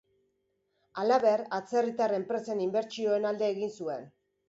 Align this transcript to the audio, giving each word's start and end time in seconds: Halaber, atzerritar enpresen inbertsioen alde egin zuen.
Halaber, 1.03 1.45
atzerritar 1.59 2.17
enpresen 2.19 2.67
inbertsioen 2.67 3.33
alde 3.35 3.51
egin 3.55 3.75
zuen. 3.81 4.15